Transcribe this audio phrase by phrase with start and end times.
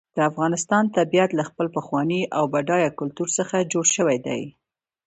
[0.15, 4.41] د افغانستان طبیعت له خپل پخواني او بډایه کلتور څخه جوړ شوی دی.